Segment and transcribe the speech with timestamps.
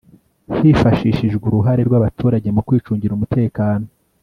[0.61, 3.85] hifashishijwe uruhare rw abaturage mu kwicungira umutekano